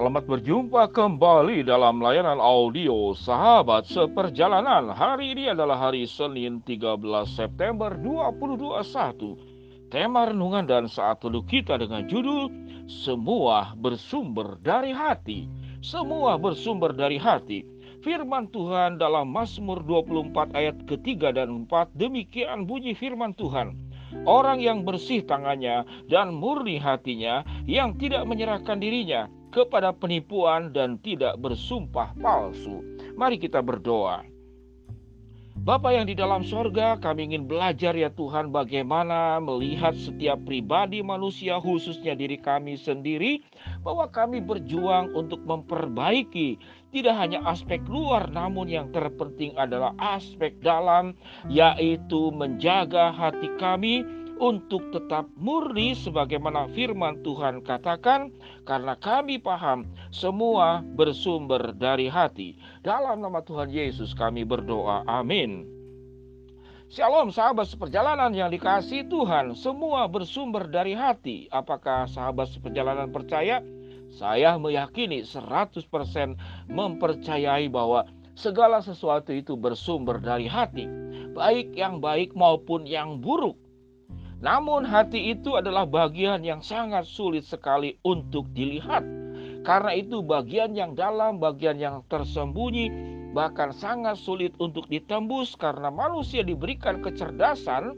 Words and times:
Selamat 0.00 0.24
berjumpa 0.24 0.96
kembali 0.96 1.60
dalam 1.60 2.00
layanan 2.00 2.40
audio 2.40 3.12
Sahabat 3.12 3.84
Seperjalanan. 3.84 4.96
Hari 4.96 5.36
ini 5.36 5.52
adalah 5.52 5.76
hari 5.76 6.08
Senin 6.08 6.64
13 6.64 6.96
September 7.28 7.92
2021. 8.00 9.92
Tema 9.92 10.24
renungan 10.24 10.64
dan 10.64 10.88
saat 10.88 11.20
teduh 11.20 11.44
kita 11.44 11.76
dengan 11.76 12.08
judul 12.08 12.48
Semua 12.88 13.76
bersumber 13.76 14.56
dari 14.64 14.96
hati. 14.96 15.52
Semua 15.84 16.40
bersumber 16.40 16.96
dari 16.96 17.20
hati. 17.20 17.60
Firman 18.00 18.48
Tuhan 18.48 18.96
dalam 18.96 19.28
Mazmur 19.28 19.84
24 19.84 20.56
ayat 20.56 20.80
ketiga 20.88 21.28
dan 21.28 21.68
4 21.68 21.92
demikian 21.92 22.64
bunyi 22.64 22.96
firman 22.96 23.36
Tuhan. 23.36 23.76
Orang 24.24 24.64
yang 24.64 24.80
bersih 24.80 25.20
tangannya 25.28 25.84
dan 26.08 26.32
murni 26.32 26.80
hatinya 26.80 27.44
yang 27.68 27.92
tidak 28.00 28.24
menyerahkan 28.24 28.80
dirinya 28.80 29.28
kepada 29.50 29.90
penipuan 29.90 30.70
dan 30.70 30.96
tidak 31.02 31.36
bersumpah 31.42 32.14
palsu. 32.16 32.82
Mari 33.18 33.36
kita 33.36 33.60
berdoa. 33.60 34.22
Bapa 35.60 35.92
yang 35.92 36.08
di 36.08 36.16
dalam 36.16 36.40
sorga, 36.40 36.96
kami 36.96 37.28
ingin 37.28 37.44
belajar 37.44 37.92
ya 37.92 38.08
Tuhan 38.08 38.48
bagaimana 38.48 39.36
melihat 39.44 39.92
setiap 39.92 40.40
pribadi 40.48 41.04
manusia 41.04 41.60
khususnya 41.60 42.16
diri 42.16 42.40
kami 42.40 42.80
sendiri 42.80 43.44
bahwa 43.84 44.08
kami 44.08 44.40
berjuang 44.40 45.12
untuk 45.12 45.44
memperbaiki 45.44 46.56
tidak 46.96 47.12
hanya 47.12 47.44
aspek 47.44 47.76
luar 47.92 48.32
namun 48.32 48.72
yang 48.72 48.88
terpenting 48.88 49.52
adalah 49.60 49.92
aspek 50.00 50.56
dalam 50.64 51.12
yaitu 51.44 52.32
menjaga 52.32 53.12
hati 53.12 53.52
kami 53.60 54.00
untuk 54.40 54.88
tetap 54.88 55.28
murni 55.36 55.92
sebagaimana 55.92 56.64
firman 56.72 57.20
Tuhan 57.20 57.60
katakan 57.60 58.32
karena 58.64 58.96
kami 58.96 59.36
paham 59.36 59.84
semua 60.08 60.80
bersumber 60.96 61.76
dari 61.76 62.08
hati. 62.08 62.56
Dalam 62.80 63.20
nama 63.20 63.44
Tuhan 63.44 63.68
Yesus 63.68 64.16
kami 64.16 64.48
berdoa. 64.48 65.04
Amin. 65.04 65.68
Shalom 66.90 67.30
sahabat 67.30 67.70
seperjalanan 67.70 68.34
yang 68.34 68.50
dikasih 68.50 69.06
Tuhan, 69.06 69.54
semua 69.54 70.10
bersumber 70.10 70.66
dari 70.66 70.90
hati. 70.90 71.46
Apakah 71.54 72.10
sahabat 72.10 72.50
seperjalanan 72.50 73.14
percaya? 73.14 73.62
Saya 74.10 74.58
meyakini 74.58 75.22
100% 75.22 75.86
mempercayai 76.66 77.70
bahwa 77.70 78.10
segala 78.34 78.82
sesuatu 78.82 79.30
itu 79.30 79.54
bersumber 79.54 80.18
dari 80.18 80.50
hati, 80.50 80.90
baik 81.30 81.78
yang 81.78 82.02
baik 82.02 82.34
maupun 82.34 82.82
yang 82.90 83.22
buruk. 83.22 83.54
Namun 84.40 84.88
hati 84.88 85.36
itu 85.36 85.60
adalah 85.60 85.84
bagian 85.84 86.40
yang 86.40 86.64
sangat 86.64 87.04
sulit 87.04 87.44
sekali 87.44 88.00
untuk 88.00 88.48
dilihat. 88.56 89.04
Karena 89.60 89.92
itu 89.92 90.24
bagian 90.24 90.72
yang 90.72 90.96
dalam, 90.96 91.36
bagian 91.36 91.76
yang 91.76 92.00
tersembunyi, 92.08 92.88
bahkan 93.36 93.68
sangat 93.76 94.16
sulit 94.16 94.56
untuk 94.56 94.88
ditembus 94.88 95.52
karena 95.60 95.92
manusia 95.92 96.40
diberikan 96.40 97.04
kecerdasan. 97.04 97.92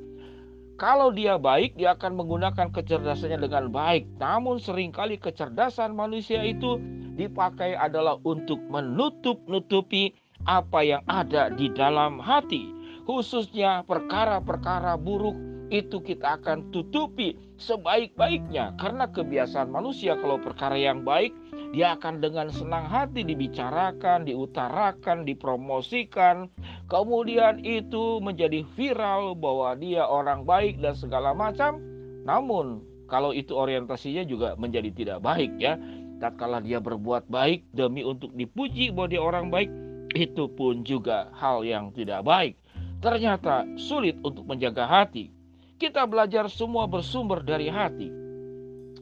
Kalau 0.82 1.14
dia 1.14 1.38
baik, 1.38 1.78
dia 1.78 1.94
akan 1.94 2.18
menggunakan 2.18 2.74
kecerdasannya 2.74 3.38
dengan 3.38 3.70
baik. 3.70 4.10
Namun 4.18 4.58
sering 4.58 4.90
kali 4.90 5.22
kecerdasan 5.22 5.94
manusia 5.94 6.42
itu 6.42 6.82
dipakai 7.14 7.78
adalah 7.78 8.18
untuk 8.27 8.58
menutup-nutupi 8.66 10.10
apa 10.42 10.82
yang 10.82 11.06
ada 11.06 11.54
di 11.54 11.70
dalam 11.70 12.18
hati. 12.18 12.74
Khususnya 13.06 13.86
perkara-perkara 13.86 14.98
buruk 14.98 15.38
itu 15.72 16.04
kita 16.04 16.36
akan 16.36 16.68
tutupi 16.68 17.32
sebaik-baiknya 17.56 18.76
karena 18.76 19.08
kebiasaan 19.08 19.72
manusia 19.72 20.20
kalau 20.20 20.36
perkara 20.36 20.76
yang 20.76 21.00
baik 21.00 21.32
dia 21.72 21.96
akan 21.96 22.20
dengan 22.20 22.52
senang 22.52 22.84
hati 22.84 23.24
dibicarakan, 23.24 24.28
diutarakan, 24.28 25.24
dipromosikan. 25.24 26.52
Kemudian 26.84 27.64
itu 27.64 28.20
menjadi 28.20 28.61
viral 28.77 29.32
bahwa 29.32 29.72
dia 29.80 30.05
orang 30.05 30.44
baik 30.44 30.84
dan 30.84 30.92
segala 30.92 31.32
macam. 31.32 31.80
Namun 32.28 32.84
kalau 33.08 33.32
itu 33.32 33.56
orientasinya 33.56 34.28
juga 34.28 34.52
menjadi 34.61 34.92
tidak 34.92 35.18
baik 35.24 35.56
ya. 35.56 35.80
Tatkala 36.20 36.61
dia 36.61 36.77
berbuat 36.77 37.32
baik 37.32 37.72
demi 37.72 38.05
untuk 38.05 38.36
dipuji 38.36 38.92
bahwa 38.92 39.08
dia 39.08 39.22
orang 39.24 39.48
baik, 39.48 39.72
itu 40.12 40.52
pun 40.52 40.84
juga 40.84 41.32
hal 41.32 41.64
yang 41.64 41.88
tidak 41.96 42.20
baik. 42.20 42.61
Ternyata 43.00 43.64
sulit 43.80 44.20
untuk 44.20 44.44
menjaga 44.44 44.86
hati 44.86 45.42
kita 45.82 46.06
belajar 46.06 46.46
semua 46.46 46.86
bersumber 46.86 47.42
dari 47.42 47.66
hati. 47.66 48.06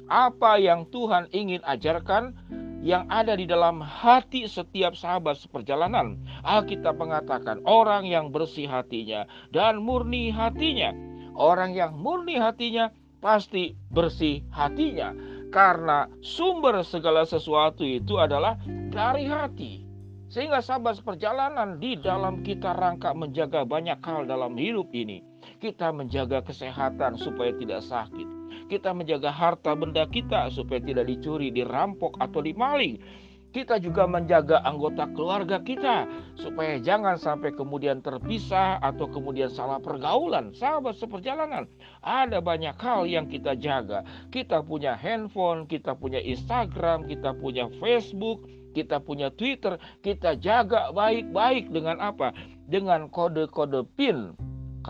Apa 0.09 0.57
yang 0.57 0.89
Tuhan 0.89 1.29
ingin 1.29 1.61
ajarkan 1.61 2.33
yang 2.81 3.05
ada 3.13 3.37
di 3.37 3.45
dalam 3.45 3.85
hati 3.85 4.49
setiap 4.49 4.97
sahabat 4.97 5.37
seperjalanan. 5.37 6.17
Alkitab 6.41 6.97
mengatakan 6.97 7.61
orang 7.69 8.09
yang 8.09 8.33
bersih 8.33 8.65
hatinya 8.65 9.29
dan 9.53 9.85
murni 9.85 10.33
hatinya. 10.33 10.97
Orang 11.37 11.77
yang 11.77 12.01
murni 12.01 12.41
hatinya 12.41 12.89
pasti 13.21 13.77
bersih 13.93 14.41
hatinya. 14.49 15.13
Karena 15.53 16.09
sumber 16.25 16.81
segala 16.81 17.29
sesuatu 17.29 17.85
itu 17.85 18.17
adalah 18.17 18.57
dari 18.89 19.29
hati. 19.29 19.85
Sehingga 20.31 20.65
sahabat 20.65 20.97
seperjalanan 21.03 21.77
di 21.77 21.99
dalam 22.01 22.41
kita 22.41 22.73
rangka 22.73 23.13
menjaga 23.13 23.67
banyak 23.69 23.99
hal 24.01 24.25
dalam 24.25 24.57
hidup 24.57 24.89
ini. 24.95 25.30
Kita 25.61 25.93
menjaga 25.93 26.45
kesehatan 26.45 27.21
supaya 27.21 27.53
tidak 27.57 27.85
sakit. 27.85 28.41
Kita 28.71 28.95
menjaga 28.95 29.35
harta 29.35 29.75
benda 29.75 30.07
kita 30.07 30.51
supaya 30.55 30.79
tidak 30.79 31.11
dicuri, 31.11 31.51
dirampok, 31.51 32.15
atau 32.23 32.39
dimaling. 32.39 33.03
Kita 33.51 33.83
juga 33.83 34.07
menjaga 34.07 34.63
anggota 34.63 35.11
keluarga 35.11 35.59
kita 35.59 36.07
supaya 36.39 36.79
jangan 36.79 37.19
sampai 37.19 37.51
kemudian 37.51 37.99
terpisah 37.99 38.79
atau 38.79 39.11
kemudian 39.11 39.51
salah 39.51 39.83
pergaulan. 39.83 40.55
Sahabat 40.55 40.95
seperjalanan, 40.95 41.67
ada 41.99 42.39
banyak 42.39 42.79
hal 42.79 43.11
yang 43.11 43.27
kita 43.27 43.59
jaga. 43.59 44.07
Kita 44.31 44.63
punya 44.63 44.95
handphone, 44.95 45.67
kita 45.67 45.99
punya 45.99 46.23
Instagram, 46.23 47.11
kita 47.11 47.35
punya 47.35 47.67
Facebook, 47.83 48.47
kita 48.71 49.03
punya 49.03 49.35
Twitter, 49.35 49.83
kita 49.99 50.39
jaga 50.39 50.95
baik-baik 50.95 51.75
dengan 51.75 51.99
apa? 51.99 52.31
Dengan 52.71 53.11
kode-kode 53.11 53.83
PIN 53.99 54.39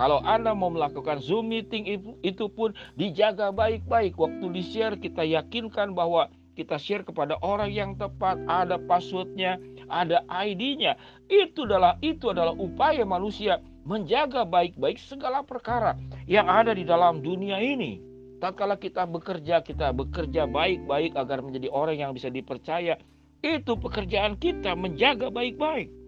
kalau 0.01 0.17
Anda 0.25 0.57
mau 0.57 0.73
melakukan 0.73 1.21
Zoom 1.21 1.53
meeting 1.53 1.85
itu, 2.25 2.49
pun 2.49 2.73
dijaga 2.97 3.53
baik-baik. 3.53 4.17
Waktu 4.17 4.49
di-share 4.49 4.97
kita 4.97 5.21
yakinkan 5.21 5.93
bahwa 5.93 6.25
kita 6.57 6.81
share 6.81 7.05
kepada 7.05 7.37
orang 7.45 7.69
yang 7.69 7.93
tepat, 7.93 8.41
ada 8.49 8.81
passwordnya, 8.81 9.61
ada 9.93 10.25
ID-nya. 10.25 10.97
Itu 11.29 11.69
adalah 11.69 12.01
itu 12.01 12.33
adalah 12.33 12.57
upaya 12.57 13.05
manusia 13.05 13.61
menjaga 13.85 14.41
baik-baik 14.41 14.97
segala 14.97 15.45
perkara 15.45 15.93
yang 16.25 16.49
ada 16.49 16.73
di 16.73 16.81
dalam 16.81 17.21
dunia 17.21 17.61
ini. 17.61 18.01
Tatkala 18.41 18.81
kita 18.81 19.05
bekerja, 19.05 19.61
kita 19.61 19.93
bekerja 19.93 20.49
baik-baik 20.49 21.13
agar 21.13 21.45
menjadi 21.45 21.69
orang 21.69 22.01
yang 22.01 22.17
bisa 22.17 22.33
dipercaya. 22.33 22.97
Itu 23.45 23.77
pekerjaan 23.77 24.41
kita 24.41 24.73
menjaga 24.73 25.29
baik-baik. 25.29 26.00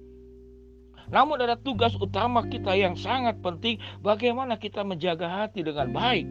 Namun 1.10 1.42
ada 1.42 1.58
tugas 1.60 1.96
utama 1.98 2.46
kita 2.48 2.76
yang 2.78 2.96
sangat 2.96 3.40
penting 3.44 3.82
bagaimana 4.00 4.56
kita 4.56 4.86
menjaga 4.86 5.28
hati 5.28 5.66
dengan 5.66 5.92
baik. 5.92 6.28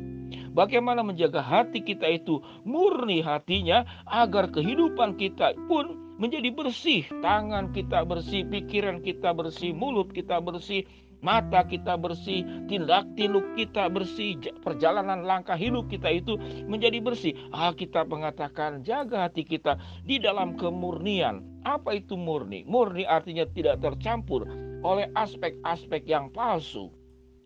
Bagaimana 0.53 1.00
menjaga 1.05 1.41
hati 1.41 1.81
kita 1.81 2.09
itu 2.09 2.41
murni 2.65 3.25
hatinya 3.25 3.84
agar 4.09 4.53
kehidupan 4.53 5.16
kita 5.16 5.56
pun 5.69 6.16
menjadi 6.21 6.53
bersih. 6.53 7.09
Tangan 7.25 7.72
kita 7.72 8.05
bersih, 8.05 8.44
pikiran 8.49 9.00
kita 9.00 9.32
bersih, 9.32 9.72
mulut 9.72 10.12
kita 10.12 10.41
bersih, 10.44 10.84
mata 11.25 11.65
kita 11.65 11.97
bersih, 11.97 12.44
tindak 12.69 13.06
tinduk 13.16 13.47
kita 13.55 13.88
bersih, 13.88 14.37
perjalanan 14.61 15.25
langkah 15.25 15.56
hidup 15.56 15.88
kita 15.88 16.11
itu 16.12 16.37
menjadi 16.69 16.99
bersih. 17.00 17.32
Alkitab 17.55 18.11
mengatakan 18.12 18.85
jaga 18.85 19.26
hati 19.26 19.46
kita 19.46 19.81
di 20.05 20.20
dalam 20.20 20.58
kemurnian. 20.58 21.64
Apa 21.64 21.94
itu 21.94 22.19
murni? 22.19 22.67
Murni 22.67 23.06
artinya 23.06 23.46
tidak 23.46 23.79
tercampur 23.79 24.62
oleh 24.82 25.08
aspek-aspek 25.14 26.05
yang 26.06 26.29
palsu. 26.31 26.90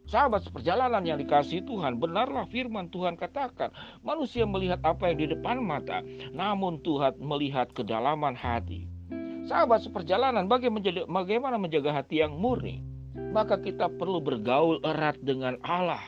Sahabat 0.06 0.46
seperjalanan 0.46 1.02
yang 1.02 1.18
dikasih 1.18 1.66
Tuhan, 1.66 1.98
benarlah 1.98 2.46
firman 2.46 2.86
Tuhan 2.94 3.18
katakan, 3.18 3.74
manusia 4.06 4.46
melihat 4.46 4.78
apa 4.86 5.10
yang 5.10 5.18
di 5.18 5.26
depan 5.34 5.58
mata, 5.58 6.02
namun 6.30 6.78
Tuhan 6.86 7.18
melihat 7.18 7.70
kedalaman 7.74 8.38
hati. 8.38 8.86
Sahabat 9.50 9.82
seperjalanan, 9.82 10.46
bagaimana 11.10 11.58
menjaga 11.58 11.90
hati 11.90 12.22
yang 12.22 12.38
murni? 12.38 12.86
maka 13.36 13.60
kita 13.60 13.88
perlu 13.92 14.20
bergaul 14.20 14.80
erat 14.84 15.16
dengan 15.20 15.56
Allah. 15.64 16.02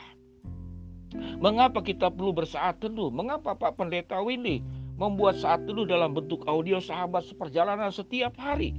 Mengapa 1.41 1.81
kita 1.81 2.13
perlu 2.13 2.33
bersaat 2.33 2.77
teduh? 2.81 3.09
Mengapa 3.09 3.57
Pak 3.57 3.81
Pendeta 3.81 4.21
Windy 4.21 4.61
membuat 4.97 5.41
saat 5.41 5.65
teduh 5.65 5.85
dalam 5.89 6.13
bentuk 6.13 6.45
audio 6.45 6.77
sahabat 6.77 7.25
seperjalanan 7.25 7.89
setiap 7.89 8.37
hari? 8.37 8.77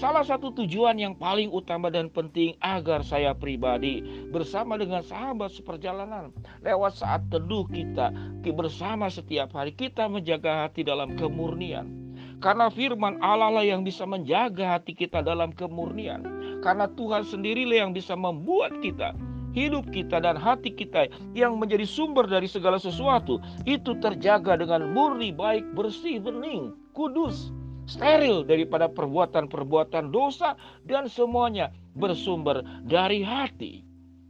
Salah 0.00 0.24
satu 0.24 0.48
tujuan 0.56 0.96
yang 0.96 1.12
paling 1.12 1.52
utama 1.52 1.92
dan 1.92 2.08
penting 2.08 2.56
agar 2.64 3.04
saya 3.04 3.36
pribadi 3.36 4.00
bersama 4.32 4.80
dengan 4.80 5.04
sahabat 5.04 5.52
seperjalanan 5.52 6.32
lewat 6.64 6.96
saat 6.96 7.28
teduh 7.28 7.68
kita 7.68 8.08
bersama 8.48 9.12
setiap 9.12 9.52
hari 9.52 9.76
kita 9.76 10.08
menjaga 10.08 10.64
hati 10.64 10.88
dalam 10.88 11.20
kemurnian. 11.20 12.16
Karena 12.40 12.72
firman 12.72 13.20
Allah 13.20 13.52
lah 13.52 13.60
yang 13.60 13.84
bisa 13.84 14.08
menjaga 14.08 14.80
hati 14.80 14.96
kita 14.96 15.20
dalam 15.20 15.52
kemurnian. 15.52 16.24
Karena 16.64 16.88
Tuhan 16.88 17.28
sendirilah 17.28 17.84
yang 17.84 17.92
bisa 17.92 18.16
membuat 18.16 18.80
kita 18.80 19.12
hidup 19.52 19.84
kita 19.92 20.16
dan 20.16 20.40
hati 20.40 20.72
kita 20.72 21.12
yang 21.36 21.60
menjadi 21.60 21.84
sumber 21.84 22.24
dari 22.24 22.48
segala 22.48 22.80
sesuatu 22.80 23.36
itu 23.68 23.92
terjaga 24.00 24.56
dengan 24.56 24.96
murni, 24.96 25.28
baik, 25.28 25.76
bersih, 25.76 26.24
bening, 26.24 26.72
kudus, 26.96 27.52
steril 27.90 28.46
daripada 28.46 28.86
perbuatan-perbuatan 28.86 30.14
dosa 30.14 30.54
dan 30.86 31.10
semuanya 31.10 31.74
bersumber 31.98 32.62
dari 32.86 33.26
hati. 33.26 33.82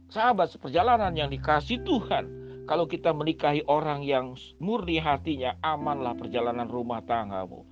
Sahabat 0.09 0.51
seperjalanan 0.51 1.13
yang 1.13 1.29
dikasih 1.29 1.85
Tuhan, 1.85 2.25
kalau 2.65 2.89
kita 2.89 3.13
menikahi 3.13 3.61
orang 3.69 4.01
yang 4.01 4.33
murni 4.57 4.97
hatinya, 4.97 5.55
amanlah 5.61 6.17
perjalanan 6.17 6.67
rumah 6.67 6.99
tanggamu. 7.05 7.63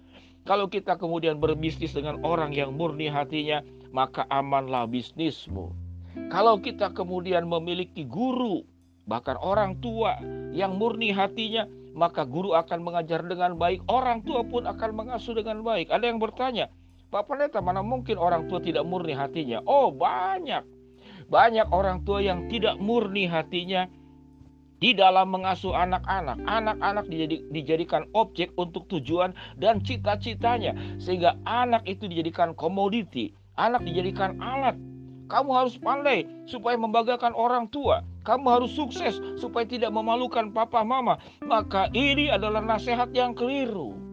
Kalau 0.48 0.72
kita 0.72 0.96
kemudian 0.96 1.38
berbisnis 1.42 1.92
dengan 1.92 2.22
orang 2.24 2.56
yang 2.56 2.72
murni 2.74 3.12
hatinya, 3.12 3.60
maka 3.92 4.24
amanlah 4.32 4.88
bisnismu. 4.88 5.74
Kalau 6.32 6.58
kita 6.62 6.94
kemudian 6.96 7.46
memiliki 7.46 8.06
guru, 8.06 8.66
bahkan 9.06 9.38
orang 9.42 9.78
tua 9.82 10.18
yang 10.54 10.78
murni 10.78 11.14
hatinya, 11.14 11.70
maka 11.94 12.26
guru 12.26 12.54
akan 12.56 12.84
mengajar 12.84 13.24
dengan 13.26 13.56
baik, 13.56 13.84
orang 13.90 14.22
tua 14.26 14.46
pun 14.46 14.66
akan 14.66 14.92
mengasuh 14.96 15.38
dengan 15.38 15.62
baik. 15.62 15.90
Ada 15.90 16.06
yang 16.10 16.20
bertanya, 16.22 16.70
Pak 17.10 17.26
Pendeta, 17.26 17.60
mana 17.60 17.82
mungkin 17.82 18.18
orang 18.22 18.46
tua 18.48 18.62
tidak 18.62 18.86
murni 18.86 19.14
hatinya? 19.18 19.64
Oh, 19.66 19.90
banyak. 19.90 20.62
Banyak 21.30 21.70
orang 21.70 22.06
tua 22.06 22.22
yang 22.22 22.50
tidak 22.50 22.78
murni 22.82 23.30
hatinya 23.30 23.86
di 24.80 24.96
dalam 24.96 25.30
mengasuh 25.34 25.74
anak-anak. 25.76 26.38
Anak-anak 26.46 27.06
dijadikan 27.54 28.06
objek 28.18 28.54
untuk 28.58 28.86
tujuan 28.90 29.34
dan 29.58 29.82
cita-citanya, 29.82 30.74
sehingga 30.98 31.38
anak 31.46 31.86
itu 31.86 32.06
dijadikan 32.10 32.58
komoditi, 32.58 33.34
anak 33.58 33.86
dijadikan 33.86 34.38
alat 34.42 34.78
kamu 35.30 35.50
harus 35.54 35.78
pandai 35.78 36.26
supaya 36.50 36.76
membanggakan 36.76 37.38
orang 37.38 37.70
tua. 37.70 38.02
Kamu 38.24 38.46
harus 38.52 38.72
sukses 38.76 39.16
supaya 39.40 39.64
tidak 39.64 39.92
memalukan 39.96 40.52
papa 40.52 40.84
mama. 40.84 41.18
Maka 41.44 41.88
ini 41.96 42.28
adalah 42.28 42.60
nasihat 42.60 43.10
yang 43.16 43.32
keliru. 43.32 44.10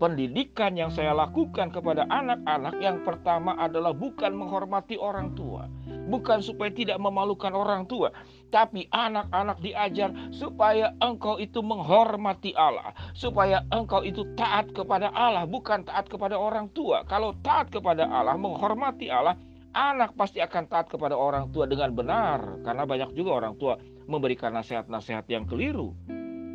Pendidikan 0.00 0.80
yang 0.80 0.88
saya 0.88 1.12
lakukan 1.12 1.68
kepada 1.68 2.08
anak-anak 2.08 2.80
yang 2.80 3.04
pertama 3.04 3.52
adalah 3.60 3.92
bukan 3.92 4.32
menghormati 4.32 4.96
orang 4.96 5.36
tua. 5.36 5.68
Bukan 6.08 6.40
supaya 6.40 6.72
tidak 6.72 6.96
memalukan 6.96 7.52
orang 7.52 7.84
tua. 7.84 8.08
Tapi 8.48 8.88
anak-anak 8.88 9.60
diajar 9.60 10.08
supaya 10.32 10.96
engkau 11.04 11.36
itu 11.36 11.60
menghormati 11.60 12.56
Allah. 12.56 12.96
Supaya 13.12 13.60
engkau 13.68 14.00
itu 14.00 14.24
taat 14.40 14.72
kepada 14.72 15.12
Allah. 15.12 15.44
Bukan 15.44 15.84
taat 15.84 16.08
kepada 16.08 16.32
orang 16.32 16.72
tua. 16.72 17.04
Kalau 17.04 17.36
taat 17.44 17.68
kepada 17.68 18.08
Allah, 18.08 18.40
menghormati 18.40 19.12
Allah, 19.12 19.36
anak 19.74 20.18
pasti 20.18 20.42
akan 20.42 20.66
taat 20.66 20.90
kepada 20.90 21.14
orang 21.14 21.50
tua 21.54 21.66
dengan 21.66 21.94
benar 21.94 22.62
karena 22.66 22.82
banyak 22.86 23.10
juga 23.14 23.42
orang 23.42 23.54
tua 23.58 23.78
memberikan 24.10 24.50
nasihat-nasihat 24.50 25.26
yang 25.30 25.46
keliru, 25.46 25.94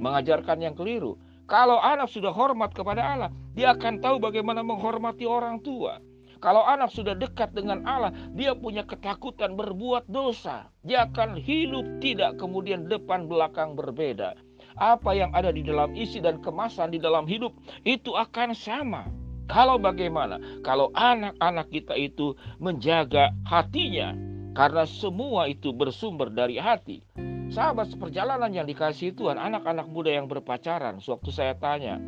mengajarkan 0.03 0.59
yang 0.59 0.75
keliru. 0.75 1.15
Kalau 1.45 1.77
anak 1.77 2.09
sudah 2.09 2.33
hormat 2.33 2.73
kepada 2.73 3.05
Allah, 3.05 3.29
dia 3.53 3.71
akan 3.71 4.01
tahu 4.01 4.17
bagaimana 4.19 4.65
menghormati 4.65 5.23
orang 5.29 5.61
tua. 5.61 6.01
Kalau 6.43 6.67
anak 6.67 6.91
sudah 6.91 7.15
dekat 7.15 7.55
dengan 7.55 7.85
Allah, 7.87 8.11
dia 8.35 8.51
punya 8.53 8.83
ketakutan 8.83 9.55
berbuat 9.55 10.05
dosa. 10.11 10.67
Dia 10.83 11.07
akan 11.07 11.39
hidup 11.39 12.03
tidak 12.03 12.35
kemudian 12.37 12.91
depan 12.91 13.25
belakang 13.25 13.73
berbeda. 13.73 14.35
Apa 14.75 15.15
yang 15.15 15.31
ada 15.31 15.55
di 15.55 15.63
dalam 15.63 15.95
isi 15.95 16.19
dan 16.19 16.43
kemasan 16.43 16.91
di 16.91 16.99
dalam 16.99 17.23
hidup 17.23 17.55
itu 17.87 18.11
akan 18.11 18.51
sama. 18.51 19.07
Kalau 19.45 19.77
bagaimana? 19.77 20.41
Kalau 20.65 20.89
anak-anak 20.93 21.69
kita 21.69 21.93
itu 21.93 22.33
menjaga 22.57 23.29
hatinya, 23.45 24.17
karena 24.57 24.87
semua 24.89 25.45
itu 25.45 25.69
bersumber 25.75 26.33
dari 26.33 26.57
hati. 26.57 27.05
Sahabat 27.53 27.93
seperjalanan 27.93 28.49
yang 28.49 28.65
dikasih 28.65 29.13
Tuhan, 29.13 29.37
anak-anak 29.37 29.85
muda 29.85 30.09
yang 30.09 30.25
berpacaran, 30.25 30.97
sewaktu 30.97 31.29
saya 31.29 31.53
tanya, 31.53 32.01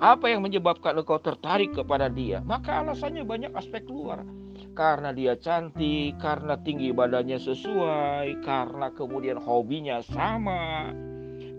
apa 0.00 0.32
yang 0.32 0.40
menyebabkan 0.40 0.96
engkau 0.96 1.20
tertarik 1.20 1.76
kepada 1.76 2.08
dia? 2.08 2.40
Maka 2.40 2.80
alasannya 2.80 3.20
banyak 3.20 3.52
aspek 3.52 3.84
luar. 3.84 4.24
Karena 4.72 5.12
dia 5.12 5.36
cantik, 5.36 6.16
karena 6.16 6.56
tinggi 6.60 6.88
badannya 6.92 7.36
sesuai, 7.36 8.40
karena 8.40 8.92
kemudian 8.96 9.36
hobinya 9.36 10.00
sama, 10.04 10.88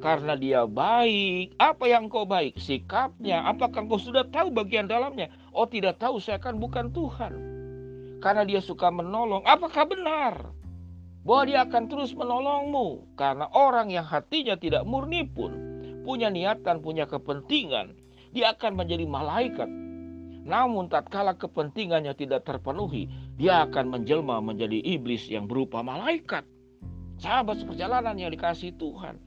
karena 0.01 0.33
dia 0.33 0.65
baik. 0.65 1.55
Apa 1.61 1.85
yang 1.85 2.09
kau 2.09 2.25
baik? 2.25 2.57
Sikapnya. 2.57 3.45
Apakah 3.45 3.85
kau 3.85 4.01
sudah 4.01 4.25
tahu 4.27 4.49
bagian 4.49 4.89
dalamnya? 4.89 5.29
Oh 5.53 5.69
tidak 5.69 6.01
tahu, 6.01 6.17
saya 6.17 6.41
kan 6.41 6.57
bukan 6.57 6.89
Tuhan. 6.89 7.33
Karena 8.19 8.43
dia 8.43 8.59
suka 8.59 8.89
menolong. 8.89 9.45
Apakah 9.45 9.85
benar? 9.85 10.51
Bahwa 11.21 11.43
dia 11.45 11.63
akan 11.69 11.85
terus 11.85 12.17
menolongmu. 12.17 13.13
Karena 13.13 13.45
orang 13.53 13.93
yang 13.93 14.03
hatinya 14.03 14.57
tidak 14.57 14.83
murni 14.89 15.21
pun 15.29 15.53
punya 16.01 16.33
niatan, 16.33 16.81
punya 16.81 17.05
kepentingan. 17.05 17.93
Dia 18.33 18.57
akan 18.57 18.81
menjadi 18.81 19.05
malaikat. 19.05 19.69
Namun 20.41 20.89
tatkala 20.89 21.37
kepentingannya 21.37 22.17
tidak 22.17 22.49
terpenuhi, 22.49 23.05
dia 23.37 23.69
akan 23.69 23.93
menjelma 23.93 24.41
menjadi 24.41 24.81
iblis 24.81 25.29
yang 25.29 25.45
berupa 25.45 25.85
malaikat. 25.85 26.41
Sahabat 27.21 27.61
seperjalanan 27.61 28.17
yang 28.17 28.33
dikasih 28.33 28.73
Tuhan 28.81 29.21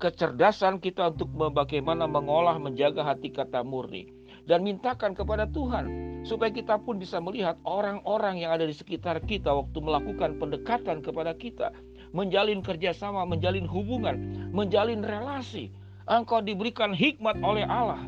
kecerdasan 0.00 0.80
kita 0.80 1.12
untuk 1.12 1.28
bagaimana 1.52 2.08
mengolah 2.08 2.56
menjaga 2.56 3.04
hati 3.04 3.28
kata 3.30 3.60
murni. 3.60 4.08
Dan 4.48 4.64
mintakan 4.64 5.12
kepada 5.12 5.46
Tuhan 5.52 5.86
supaya 6.24 6.50
kita 6.50 6.80
pun 6.80 6.96
bisa 6.98 7.20
melihat 7.20 7.60
orang-orang 7.62 8.40
yang 8.42 8.56
ada 8.56 8.66
di 8.66 8.74
sekitar 8.74 9.22
kita 9.22 9.52
waktu 9.52 9.78
melakukan 9.78 10.40
pendekatan 10.40 11.04
kepada 11.04 11.36
kita. 11.36 11.70
Menjalin 12.10 12.58
kerjasama, 12.64 13.22
menjalin 13.22 13.68
hubungan, 13.68 14.50
menjalin 14.50 15.04
relasi. 15.06 15.70
Engkau 16.10 16.42
diberikan 16.42 16.90
hikmat 16.90 17.38
oleh 17.38 17.62
Allah 17.62 18.02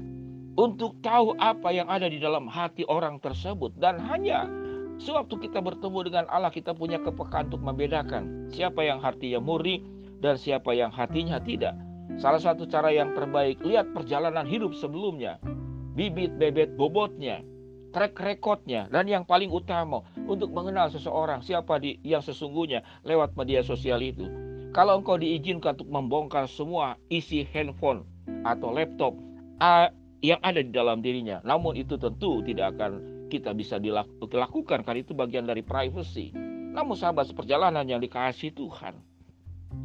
untuk 0.59 0.99
tahu 1.07 1.39
apa 1.39 1.71
yang 1.71 1.87
ada 1.87 2.11
di 2.11 2.19
dalam 2.19 2.51
hati 2.51 2.83
orang 2.91 3.23
tersebut. 3.23 3.71
Dan 3.79 4.03
hanya 4.03 4.51
sewaktu 4.99 5.47
kita 5.47 5.63
bertemu 5.63 5.99
dengan 6.11 6.25
Allah 6.27 6.51
kita 6.51 6.75
punya 6.75 6.99
kepekaan 6.99 7.55
untuk 7.55 7.63
membedakan 7.63 8.51
siapa 8.51 8.83
yang 8.83 8.99
hatinya 8.99 9.39
murni 9.39 10.02
dan 10.23 10.39
siapa 10.39 10.71
yang 10.73 10.95
hatinya 10.95 11.43
tidak. 11.43 11.75
Salah 12.17 12.39
satu 12.39 12.65
cara 12.71 12.95
yang 12.95 13.11
terbaik, 13.13 13.59
lihat 13.67 13.91
perjalanan 13.91 14.47
hidup 14.47 14.73
sebelumnya, 14.79 15.43
bibit 15.99 16.39
bebet 16.39 16.79
bobotnya, 16.79 17.43
track 17.91 18.15
recordnya, 18.23 18.87
dan 18.89 19.11
yang 19.11 19.27
paling 19.27 19.51
utama 19.51 20.07
untuk 20.25 20.55
mengenal 20.55 20.89
seseorang 20.89 21.43
siapa 21.43 21.83
di, 21.83 21.99
yang 22.07 22.23
sesungguhnya 22.23 22.87
lewat 23.03 23.35
media 23.35 23.61
sosial 23.67 23.99
itu. 24.01 24.25
Kalau 24.73 25.03
engkau 25.03 25.21
diizinkan 25.21 25.77
untuk 25.77 25.93
membongkar 25.93 26.49
semua 26.49 26.97
isi 27.13 27.45
handphone 27.53 28.09
atau 28.47 28.73
laptop 28.73 29.13
yang 30.25 30.41
ada 30.41 30.65
di 30.65 30.73
dalam 30.73 31.05
dirinya, 31.05 31.45
namun 31.45 31.77
itu 31.77 32.01
tentu 32.01 32.41
tidak 32.41 32.79
akan 32.79 33.05
kita 33.29 33.53
bisa 33.53 33.77
dilakukan 33.81 34.85
karena 34.85 35.01
itu 35.01 35.13
bagian 35.13 35.45
dari 35.45 35.61
privacy. 35.61 36.33
Namun 36.73 36.97
sahabat 36.97 37.29
seperjalanan 37.29 37.85
yang 37.85 38.01
dikasih 38.01 38.57
Tuhan, 38.57 38.97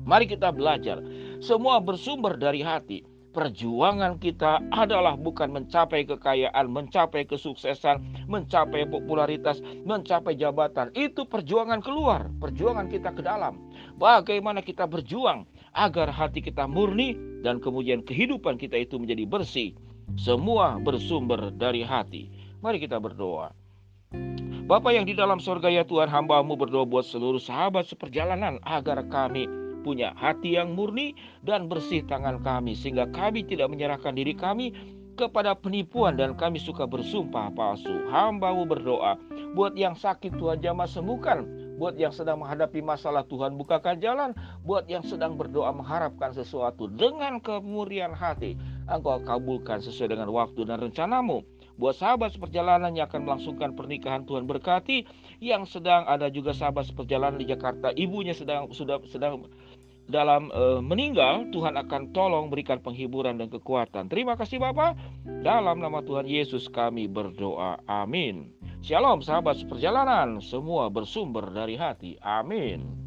Mari 0.07 0.25
kita 0.31 0.55
belajar. 0.55 1.03
Semua 1.43 1.83
bersumber 1.83 2.39
dari 2.39 2.63
hati. 2.63 3.03
Perjuangan 3.37 4.17
kita 4.17 4.65
adalah 4.73 5.13
bukan 5.13 5.53
mencapai 5.53 6.09
kekayaan, 6.09 6.73
mencapai 6.73 7.21
kesuksesan, 7.29 8.25
mencapai 8.25 8.89
popularitas, 8.89 9.61
mencapai 9.85 10.33
jabatan. 10.33 10.89
Itu 10.97 11.29
perjuangan 11.29 11.83
keluar, 11.85 12.33
perjuangan 12.41 12.89
kita 12.89 13.13
ke 13.13 13.21
dalam. 13.21 13.61
Bagaimana 14.01 14.65
kita 14.65 14.89
berjuang 14.89 15.45
agar 15.77 16.09
hati 16.09 16.41
kita 16.41 16.65
murni 16.65 17.13
dan 17.45 17.61
kemudian 17.61 18.01
kehidupan 18.01 18.57
kita 18.57 18.81
itu 18.81 18.97
menjadi 18.97 19.29
bersih. 19.29 19.77
Semua 20.17 20.81
bersumber 20.81 21.53
dari 21.53 21.85
hati. 21.85 22.33
Mari 22.65 22.81
kita 22.81 22.97
berdoa. 22.97 23.53
Bapak 24.65 24.97
yang 24.97 25.05
di 25.05 25.13
dalam 25.13 25.37
sorga 25.37 25.69
ya 25.69 25.85
Tuhan 25.85 26.09
hambamu 26.09 26.57
berdoa 26.57 26.89
buat 26.89 27.05
seluruh 27.05 27.39
sahabat 27.39 27.85
seperjalanan 27.85 28.57
agar 28.65 29.05
kami 29.07 29.66
punya 29.87 30.11
hati 30.19 30.59
yang 30.59 30.75
murni 30.75 31.15
dan 31.47 31.71
bersih 31.71 32.03
tangan 32.03 32.43
kami 32.43 32.75
sehingga 32.75 33.07
kami 33.15 33.47
tidak 33.47 33.71
menyerahkan 33.71 34.11
diri 34.11 34.35
kami 34.35 34.75
kepada 35.15 35.55
penipuan 35.55 36.19
dan 36.19 36.35
kami 36.35 36.59
suka 36.59 36.83
bersumpah 36.83 37.49
palsu. 37.55 38.11
Hambamu 38.11 38.67
berdoa 38.67 39.15
buat 39.55 39.73
yang 39.79 39.95
sakit 39.95 40.35
Tuhan 40.35 40.59
jamah 40.59 40.85
sembuhkan, 40.85 41.47
buat 41.79 41.95
yang 41.95 42.11
sedang 42.11 42.43
menghadapi 42.43 42.83
masalah 42.83 43.23
Tuhan 43.25 43.55
bukakan 43.55 43.97
jalan, 44.03 44.35
buat 44.67 44.85
yang 44.91 45.01
sedang 45.07 45.39
berdoa 45.39 45.71
mengharapkan 45.71 46.35
sesuatu 46.35 46.91
dengan 46.91 47.39
kemurian 47.39 48.11
hati. 48.11 48.59
Engkau 48.91 49.23
kabulkan 49.23 49.79
sesuai 49.79 50.13
dengan 50.13 50.29
waktu 50.29 50.67
dan 50.67 50.83
rencanamu. 50.83 51.56
Buat 51.77 52.01
sahabat 52.01 52.33
seperjalanan 52.33 52.89
yang 52.97 53.05
akan 53.05 53.21
melangsungkan 53.21 53.77
pernikahan 53.77 54.25
Tuhan 54.25 54.49
berkati, 54.49 55.05
yang 55.37 55.69
sedang 55.69 56.09
ada 56.09 56.25
juga 56.33 56.49
sahabat 56.49 56.89
seperjalanan 56.89 57.37
di 57.37 57.45
Jakarta, 57.45 57.93
ibunya 57.93 58.33
sedang 58.33 58.73
sudah 58.73 58.97
sedang 59.05 59.45
dalam 60.07 60.49
uh, 60.55 60.79
meninggal, 60.81 61.51
Tuhan 61.53 61.77
akan 61.77 62.15
tolong 62.15 62.47
berikan 62.47 62.79
penghiburan 62.81 63.37
dan 63.37 63.51
kekuatan. 63.51 64.07
Terima 64.09 64.39
kasih 64.39 64.57
Bapak. 64.57 64.95
Dalam 65.43 65.83
nama 65.83 65.99
Tuhan 66.01 66.25
Yesus 66.25 66.65
kami 66.71 67.05
berdoa. 67.11 67.77
Amin. 67.85 68.55
Shalom 68.81 69.19
sahabat 69.19 69.59
seperjalanan, 69.59 70.39
semua 70.39 70.87
bersumber 70.87 71.51
dari 71.51 71.75
hati. 71.75 72.15
Amin. 72.23 73.06